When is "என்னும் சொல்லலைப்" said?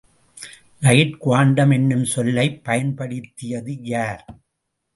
1.71-2.63